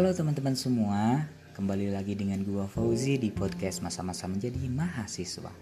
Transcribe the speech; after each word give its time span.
Halo 0.00 0.16
teman-teman 0.16 0.56
semua, 0.56 1.28
kembali 1.52 1.92
lagi 1.92 2.16
dengan 2.16 2.40
gua 2.40 2.64
Fauzi 2.64 3.20
di 3.20 3.28
podcast 3.28 3.84
masa-masa 3.84 4.24
menjadi 4.24 4.56
mahasiswa. 4.64 5.52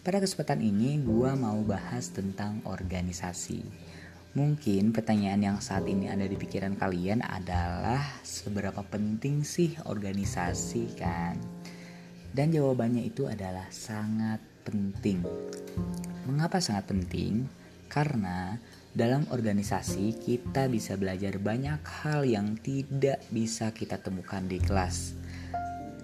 Pada 0.00 0.16
kesempatan 0.16 0.64
ini 0.64 0.96
gua 1.04 1.36
mau 1.36 1.60
bahas 1.60 2.08
tentang 2.08 2.64
organisasi. 2.64 3.60
Mungkin 4.32 4.96
pertanyaan 4.96 5.44
yang 5.44 5.58
saat 5.60 5.84
ini 5.92 6.08
ada 6.08 6.24
di 6.24 6.40
pikiran 6.40 6.72
kalian 6.72 7.20
adalah 7.20 8.00
seberapa 8.24 8.80
penting 8.80 9.44
sih 9.44 9.76
organisasi 9.84 10.96
kan? 10.96 11.36
Dan 12.32 12.56
jawabannya 12.56 13.12
itu 13.12 13.28
adalah 13.28 13.68
sangat 13.68 14.40
penting. 14.64 15.20
Mengapa 16.24 16.64
sangat 16.64 16.88
penting? 16.88 17.44
Karena 17.92 18.56
dalam 18.90 19.22
organisasi, 19.30 20.18
kita 20.18 20.66
bisa 20.66 20.98
belajar 20.98 21.38
banyak 21.38 21.78
hal 22.02 22.26
yang 22.26 22.58
tidak 22.58 23.22
bisa 23.30 23.70
kita 23.70 24.02
temukan 24.02 24.42
di 24.42 24.58
kelas. 24.58 25.14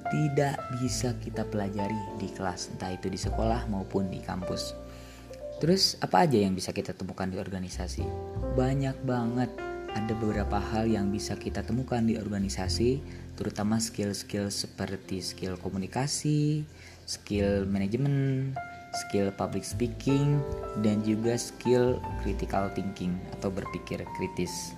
Tidak 0.07 0.79
bisa 0.79 1.19
kita 1.19 1.43
pelajari 1.51 1.99
di 2.23 2.31
kelas, 2.31 2.71
entah 2.71 2.95
itu 2.95 3.11
di 3.11 3.19
sekolah 3.19 3.67
maupun 3.67 4.07
di 4.07 4.23
kampus. 4.23 4.79
Terus, 5.59 5.99
apa 5.99 6.31
aja 6.31 6.39
yang 6.39 6.55
bisa 6.55 6.71
kita 6.71 6.95
temukan 6.95 7.27
di 7.27 7.43
organisasi? 7.43 8.07
Banyak 8.55 9.03
banget. 9.03 9.51
Ada 9.91 10.13
beberapa 10.15 10.63
hal 10.63 10.87
yang 10.87 11.11
bisa 11.11 11.35
kita 11.35 11.67
temukan 11.67 12.07
di 12.07 12.15
organisasi, 12.15 13.03
terutama 13.35 13.83
skill-skill 13.83 14.53
seperti 14.53 15.25
skill 15.25 15.59
komunikasi, 15.59 16.63
skill 17.03 17.67
manajemen, 17.67 18.55
skill 18.97 19.29
public 19.37 19.63
speaking, 19.63 20.41
dan 20.81 21.05
juga 21.05 21.37
skill 21.37 22.01
critical 22.25 22.73
thinking 22.73 23.13
atau 23.37 23.53
berpikir 23.53 24.01
kritis. 24.17 24.73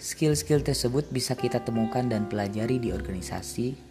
Skill-skill 0.00 0.64
tersebut 0.64 1.12
bisa 1.12 1.36
kita 1.36 1.60
temukan 1.60 2.06
dan 2.08 2.24
pelajari 2.24 2.80
di 2.80 2.88
organisasi 2.88 3.90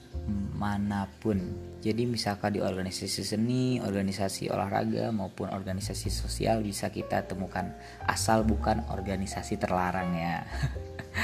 mana 0.57 1.05
pun. 1.21 1.37
Jadi 1.79 2.03
misalkan 2.03 2.57
di 2.57 2.61
organisasi 2.65 3.21
seni, 3.23 3.79
organisasi 3.79 4.51
olahraga 4.51 5.13
maupun 5.15 5.47
organisasi 5.47 6.11
sosial 6.11 6.59
bisa 6.65 6.91
kita 6.91 7.23
temukan 7.23 7.71
asal 8.03 8.43
bukan 8.43 8.83
organisasi 8.91 9.55
terlarang 9.55 10.09
ya. 10.17 10.43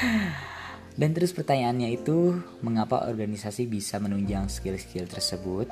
Dan 1.00 1.12
terus 1.12 1.36
pertanyaannya 1.36 1.92
itu 1.92 2.40
mengapa 2.64 3.04
organisasi 3.04 3.68
bisa 3.68 4.00
menunjang 4.00 4.48
skill-skill 4.48 5.04
tersebut? 5.04 5.68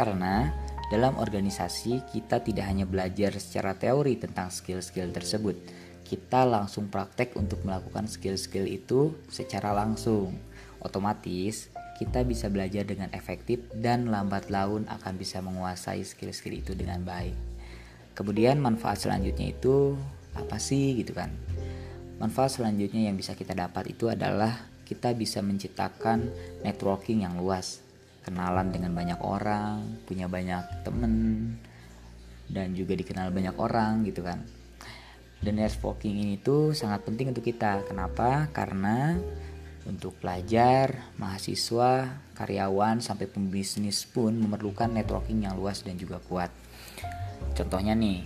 Karena 0.00 0.48
dalam 0.92 1.16
organisasi, 1.16 2.04
kita 2.12 2.44
tidak 2.44 2.68
hanya 2.68 2.84
belajar 2.84 3.32
secara 3.40 3.72
teori 3.72 4.20
tentang 4.20 4.52
skill-skill 4.52 5.08
tersebut, 5.08 5.56
kita 6.04 6.44
langsung 6.44 6.92
praktek 6.92 7.32
untuk 7.40 7.64
melakukan 7.64 8.04
skill-skill 8.04 8.68
itu 8.68 9.16
secara 9.32 9.72
langsung. 9.72 10.36
Otomatis, 10.84 11.72
kita 11.96 12.28
bisa 12.28 12.52
belajar 12.52 12.84
dengan 12.84 13.08
efektif 13.16 13.64
dan 13.72 14.12
lambat 14.12 14.52
laun 14.52 14.84
akan 14.84 15.16
bisa 15.16 15.40
menguasai 15.40 16.04
skill-skill 16.04 16.60
itu 16.60 16.76
dengan 16.76 17.00
baik. 17.00 17.32
Kemudian 18.12 18.60
manfaat 18.60 19.00
selanjutnya 19.00 19.56
itu 19.56 19.96
apa 20.36 20.60
sih 20.60 20.92
gitu 21.00 21.16
kan? 21.16 21.32
Manfaat 22.20 22.60
selanjutnya 22.60 23.08
yang 23.08 23.16
bisa 23.16 23.32
kita 23.32 23.56
dapat 23.56 23.96
itu 23.96 24.12
adalah 24.12 24.68
kita 24.84 25.16
bisa 25.16 25.40
menciptakan 25.40 26.28
networking 26.60 27.24
yang 27.24 27.40
luas 27.40 27.80
kenalan 28.22 28.70
dengan 28.70 28.94
banyak 28.94 29.20
orang, 29.20 30.02
punya 30.06 30.30
banyak 30.30 30.86
temen, 30.86 31.14
dan 32.48 32.72
juga 32.72 32.94
dikenal 32.94 33.34
banyak 33.34 33.56
orang 33.58 34.06
gitu 34.06 34.22
kan. 34.22 34.42
Dan 35.42 35.58
networking 35.58 36.22
ini 36.22 36.38
tuh 36.38 36.70
sangat 36.70 37.02
penting 37.02 37.34
untuk 37.34 37.42
kita. 37.42 37.82
Kenapa? 37.90 38.46
Karena 38.54 39.18
untuk 39.82 40.14
pelajar, 40.22 41.10
mahasiswa, 41.18 42.22
karyawan, 42.38 43.02
sampai 43.02 43.26
pembisnis 43.26 44.06
pun 44.06 44.30
memerlukan 44.38 44.86
networking 44.86 45.42
yang 45.42 45.58
luas 45.58 45.82
dan 45.82 45.98
juga 45.98 46.22
kuat. 46.22 46.54
Contohnya 47.58 47.98
nih, 47.98 48.22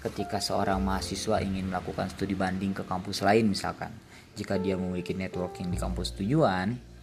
ketika 0.00 0.40
seorang 0.40 0.80
mahasiswa 0.80 1.44
ingin 1.44 1.68
melakukan 1.68 2.08
studi 2.08 2.32
banding 2.32 2.72
ke 2.72 2.88
kampus 2.88 3.20
lain 3.20 3.52
misalkan, 3.52 3.92
jika 4.32 4.56
dia 4.56 4.80
memiliki 4.80 5.12
networking 5.12 5.68
di 5.68 5.76
kampus 5.76 6.16
tujuan, 6.16 6.93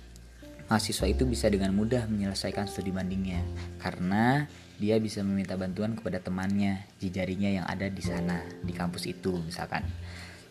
mahasiswa 0.71 1.03
itu 1.03 1.27
bisa 1.27 1.51
dengan 1.51 1.75
mudah 1.75 2.07
menyelesaikan 2.07 2.63
studi 2.63 2.95
bandingnya 2.95 3.43
karena 3.83 4.47
dia 4.79 4.95
bisa 5.03 5.19
meminta 5.19 5.59
bantuan 5.59 5.99
kepada 5.99 6.23
temannya 6.23 6.87
jejarinya 6.95 7.59
yang 7.59 7.65
ada 7.67 7.91
di 7.91 7.99
sana 7.99 8.39
di 8.63 8.71
kampus 8.71 9.03
itu 9.03 9.35
misalkan. 9.43 9.83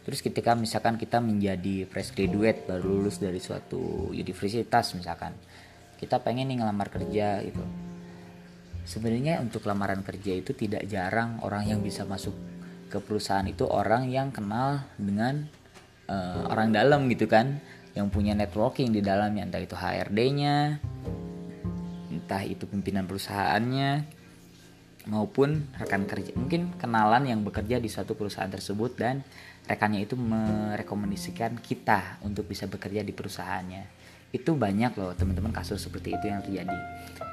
Terus 0.05 0.21
ketika 0.21 0.53
misalkan 0.53 1.01
kita 1.01 1.25
menjadi 1.25 1.89
fresh 1.89 2.13
graduate 2.13 2.69
baru 2.69 3.01
lulus 3.01 3.17
dari 3.17 3.41
suatu 3.41 4.13
universitas 4.13 4.93
misalkan 4.93 5.33
kita 5.97 6.21
pengen 6.21 6.53
nih 6.53 6.61
ngelamar 6.61 6.93
kerja 6.93 7.41
gitu. 7.41 7.65
Sebenarnya 8.85 9.41
untuk 9.41 9.65
lamaran 9.65 10.05
kerja 10.05 10.37
itu 10.37 10.53
tidak 10.53 10.85
jarang 10.85 11.41
orang 11.41 11.65
yang 11.65 11.81
bisa 11.81 12.05
masuk 12.05 12.37
ke 12.93 13.01
perusahaan 13.01 13.45
itu 13.49 13.65
orang 13.65 14.13
yang 14.13 14.29
kenal 14.37 14.85
dengan 15.01 15.49
uh, 16.13 16.45
orang 16.53 16.77
dalam 16.77 17.09
gitu 17.09 17.25
kan 17.25 17.63
yang 17.95 18.09
punya 18.09 18.37
networking 18.37 18.95
di 18.95 19.01
dalamnya. 19.03 19.47
Entah 19.47 19.63
itu 19.63 19.77
HRD-nya 19.77 20.57
entah 22.31 22.47
itu 22.47 22.63
pimpinan 22.63 23.11
perusahaannya 23.11 24.07
maupun 25.11 25.67
rekan 25.83 26.07
kerja 26.07 26.31
mungkin 26.39 26.79
kenalan 26.79 27.27
yang 27.27 27.43
bekerja 27.43 27.83
di 27.83 27.91
suatu 27.91 28.15
perusahaan 28.15 28.47
tersebut 28.47 28.95
dan 28.95 29.27
rekannya 29.67 30.07
itu 30.07 30.15
merekomendasikan 30.15 31.59
kita 31.59 32.23
untuk 32.23 32.47
bisa 32.47 32.71
bekerja 32.71 33.03
di 33.03 33.11
perusahaannya. 33.11 33.83
Itu 34.31 34.55
banyak 34.55 34.95
loh 34.95 35.11
teman-teman 35.19 35.51
kasus 35.51 35.83
seperti 35.83 36.15
itu 36.15 36.31
yang 36.31 36.39
terjadi. 36.47 36.79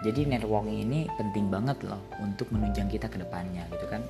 Jadi 0.02 0.26
networking 0.26 0.82
ini 0.82 1.06
penting 1.14 1.46
banget 1.54 1.78
loh 1.86 2.02
untuk 2.18 2.50
menunjang 2.50 2.90
kita 2.90 3.06
ke 3.06 3.22
depannya 3.22 3.70
gitu 3.70 3.86
kan 3.86 4.02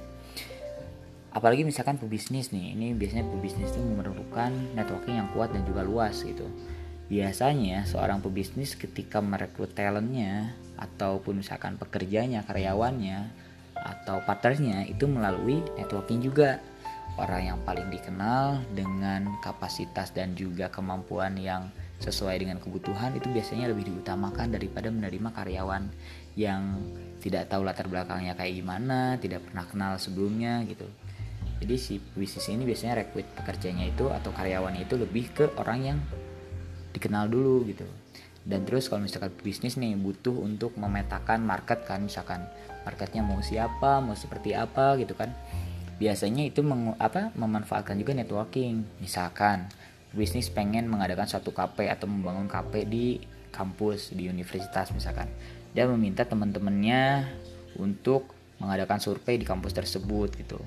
apalagi 1.36 1.68
misalkan 1.68 2.00
pebisnis 2.00 2.56
nih 2.56 2.74
ini 2.74 2.88
biasanya 2.96 3.28
pebisnis 3.28 3.70
itu 3.76 3.84
memerlukan 3.84 4.52
networking 4.74 5.20
yang 5.20 5.30
kuat 5.36 5.52
dan 5.52 5.64
juga 5.68 5.84
luas 5.84 6.24
gitu. 6.24 6.48
Biasanya 7.08 7.88
seorang 7.88 8.20
pebisnis 8.20 8.76
ketika 8.76 9.24
merekrut 9.24 9.72
talentnya 9.72 10.52
ataupun 10.76 11.40
misalkan 11.40 11.80
pekerjanya 11.80 12.44
karyawannya 12.44 13.32
atau 13.78 14.20
partnernya 14.28 14.88
itu 14.92 15.08
melalui 15.08 15.64
networking 15.80 16.20
juga. 16.24 16.60
Orang 17.18 17.50
yang 17.50 17.59
paling 17.66 17.90
dikenal 17.90 18.62
dengan 18.78 19.42
kapasitas 19.42 20.14
dan 20.14 20.38
juga 20.38 20.70
kemampuan 20.70 21.34
yang 21.34 21.66
sesuai 21.98 22.46
dengan 22.46 22.62
kebutuhan 22.62 23.18
itu 23.18 23.26
biasanya 23.34 23.74
lebih 23.74 23.90
diutamakan 23.90 24.54
daripada 24.54 24.94
menerima 24.94 25.34
karyawan 25.34 25.90
yang 26.38 26.78
tidak 27.18 27.50
tahu 27.50 27.66
latar 27.66 27.90
belakangnya 27.90 28.38
kayak 28.38 28.62
gimana, 28.62 29.18
tidak 29.18 29.42
pernah 29.50 29.66
kenal 29.66 29.94
sebelumnya 29.98 30.62
gitu 30.70 30.86
jadi 31.57 31.75
si 31.81 31.97
bisnis 32.13 32.53
ini 32.53 32.69
biasanya 32.69 33.01
rekrut 33.01 33.25
pekerjanya 33.34 33.90
itu 33.90 34.13
atau 34.13 34.29
karyawannya 34.29 34.85
itu 34.85 34.94
lebih 34.94 35.25
ke 35.34 35.45
orang 35.57 35.79
yang 35.81 35.97
dikenal 36.94 37.25
dulu 37.29 37.66
gitu. 37.66 37.85
Dan 38.47 38.63
terus 38.63 38.88
kalau 38.88 39.03
misalkan 39.03 39.34
bisnis 39.41 39.75
nih 39.75 39.97
butuh 39.97 40.38
untuk 40.38 40.78
memetakan 40.78 41.44
market 41.44 41.84
kan 41.84 42.06
misalkan 42.06 42.46
marketnya 42.88 43.25
mau 43.25 43.41
siapa 43.44 44.00
mau 44.00 44.13
seperti 44.13 44.53
apa 44.53 44.96
gitu 45.01 45.17
kan. 45.17 45.34
Biasanya 45.97 46.46
itu 46.46 46.62
meng, 46.62 46.94
apa 47.01 47.34
memanfaatkan 47.34 47.97
juga 47.97 48.13
networking. 48.13 48.85
Misalkan 49.01 49.66
bisnis 50.13 50.53
pengen 50.53 50.85
mengadakan 50.88 51.25
satu 51.25 51.50
KP 51.50 51.90
atau 51.90 52.06
membangun 52.06 52.46
KP 52.46 52.85
di 52.85 53.17
kampus 53.50 54.13
di 54.13 54.29
universitas 54.29 54.94
misalkan. 54.94 55.25
Dia 55.73 55.90
meminta 55.90 56.22
teman-temannya 56.22 57.25
untuk 57.81 58.29
mengadakan 58.62 59.01
survei 59.01 59.41
di 59.41 59.46
kampus 59.46 59.73
tersebut 59.73 60.38
gitu 60.38 60.62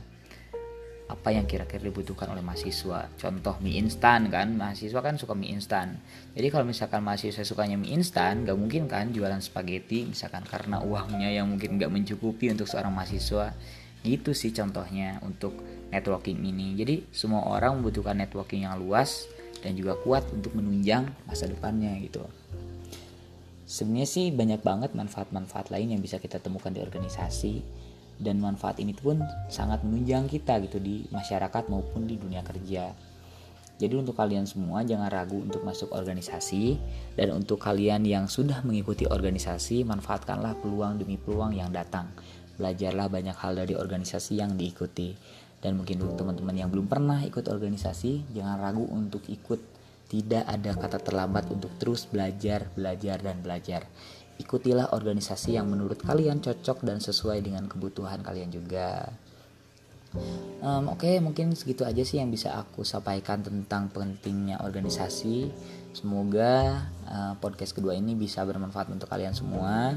apa 1.10 1.34
yang 1.34 1.44
kira-kira 1.50 1.82
dibutuhkan 1.82 2.30
oleh 2.30 2.40
mahasiswa? 2.40 3.10
Contoh 3.18 3.58
mie 3.58 3.82
instan 3.82 4.30
kan 4.30 4.54
mahasiswa 4.54 5.00
kan 5.02 5.18
suka 5.18 5.34
mie 5.34 5.50
instan. 5.50 5.98
Jadi 6.38 6.46
kalau 6.54 6.62
misalkan 6.62 7.02
mahasiswa 7.02 7.42
sukanya 7.42 7.74
mie 7.74 7.98
instan 7.98 8.46
gak 8.46 8.54
mungkin 8.54 8.86
kan 8.86 9.10
jualan 9.10 9.42
spaghetti 9.42 10.06
misalkan 10.06 10.46
karena 10.46 10.78
uangnya 10.78 11.28
yang 11.34 11.50
mungkin 11.50 11.82
gak 11.82 11.90
mencukupi 11.90 12.54
untuk 12.54 12.70
seorang 12.70 12.94
mahasiswa. 12.94 13.52
Gitu 14.06 14.30
sih 14.32 14.54
contohnya 14.54 15.18
untuk 15.26 15.58
networking 15.90 16.40
ini. 16.46 16.78
Jadi 16.78 17.10
semua 17.10 17.44
orang 17.50 17.82
membutuhkan 17.82 18.14
networking 18.14 18.64
yang 18.64 18.78
luas 18.78 19.26
dan 19.60 19.76
juga 19.76 19.98
kuat 20.00 20.24
untuk 20.32 20.56
menunjang 20.56 21.10
masa 21.26 21.50
depannya 21.50 21.92
gitu. 22.00 22.24
Sebenarnya 23.70 24.08
sih 24.08 24.26
banyak 24.34 24.66
banget 24.66 24.90
manfaat-manfaat 24.98 25.70
lain 25.70 25.94
yang 25.94 26.02
bisa 26.02 26.18
kita 26.18 26.42
temukan 26.42 26.74
di 26.74 26.82
organisasi 26.82 27.62
dan 28.20 28.38
manfaat 28.38 28.78
ini 28.78 28.92
pun 28.92 29.24
sangat 29.48 29.80
menunjang 29.80 30.28
kita 30.28 30.60
gitu 30.68 30.76
di 30.76 31.08
masyarakat 31.08 31.72
maupun 31.72 32.04
di 32.04 32.20
dunia 32.20 32.44
kerja. 32.44 32.92
Jadi 33.80 33.96
untuk 33.96 34.12
kalian 34.12 34.44
semua 34.44 34.84
jangan 34.84 35.08
ragu 35.08 35.40
untuk 35.40 35.64
masuk 35.64 35.96
organisasi 35.96 36.76
dan 37.16 37.32
untuk 37.32 37.56
kalian 37.56 38.04
yang 38.04 38.28
sudah 38.28 38.60
mengikuti 38.60 39.08
organisasi 39.08 39.88
manfaatkanlah 39.88 40.52
peluang 40.60 41.00
demi 41.00 41.16
peluang 41.16 41.56
yang 41.56 41.72
datang. 41.72 42.12
Belajarlah 42.60 43.08
banyak 43.08 43.32
hal 43.40 43.56
dari 43.56 43.72
organisasi 43.72 44.36
yang 44.36 44.52
diikuti. 44.52 45.16
Dan 45.60 45.80
mungkin 45.80 46.00
untuk 46.04 46.24
teman-teman 46.24 46.56
yang 46.56 46.68
belum 46.68 46.88
pernah 46.88 47.24
ikut 47.24 47.48
organisasi 47.48 48.32
jangan 48.36 48.60
ragu 48.60 48.84
untuk 48.84 49.24
ikut 49.28 49.80
Tidak 50.10 50.42
ada 50.42 50.74
kata 50.74 50.98
terlambat 50.98 51.54
untuk 51.54 51.70
terus 51.78 52.02
belajar, 52.02 52.66
belajar, 52.74 53.22
dan 53.22 53.46
belajar. 53.46 53.86
Ikutilah 54.40 54.96
organisasi 54.96 55.60
yang 55.60 55.68
menurut 55.68 56.00
kalian 56.00 56.40
cocok 56.40 56.80
dan 56.80 56.96
sesuai 56.96 57.44
dengan 57.44 57.68
kebutuhan 57.68 58.24
kalian 58.24 58.48
juga. 58.48 59.12
Um, 60.64 60.90
Oke, 60.90 61.06
okay, 61.06 61.16
mungkin 61.22 61.54
segitu 61.54 61.86
aja 61.86 62.02
sih 62.02 62.18
yang 62.18 62.34
bisa 62.34 62.56
aku 62.58 62.82
sampaikan 62.82 63.44
tentang 63.46 63.92
pentingnya 63.92 64.58
organisasi. 64.64 65.52
Semoga 65.90 66.86
uh, 67.06 67.34
podcast 67.38 67.74
kedua 67.74 67.94
ini 67.94 68.18
bisa 68.18 68.42
bermanfaat 68.42 68.90
untuk 68.90 69.06
kalian 69.06 69.36
semua. 69.36 69.94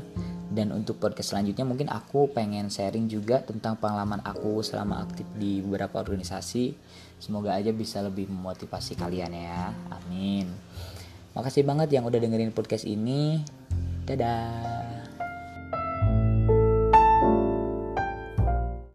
Dan 0.53 0.69
untuk 0.69 1.01
podcast 1.01 1.33
selanjutnya 1.33 1.65
mungkin 1.65 1.89
aku 1.89 2.29
pengen 2.29 2.69
sharing 2.69 3.09
juga 3.09 3.41
tentang 3.41 3.73
pengalaman 3.81 4.21
aku 4.21 4.61
selama 4.61 5.01
aktif 5.01 5.25
di 5.33 5.65
beberapa 5.65 5.97
organisasi. 5.97 6.77
Semoga 7.17 7.57
aja 7.57 7.73
bisa 7.73 8.03
lebih 8.05 8.29
memotivasi 8.29 8.93
kalian 8.93 9.33
ya. 9.33 9.73
Amin. 9.89 10.45
Makasih 11.33 11.65
banget 11.65 11.89
yang 11.89 12.05
udah 12.05 12.21
dengerin 12.21 12.53
podcast 12.53 12.85
ini. 12.85 13.41
Dadah. 14.03 14.82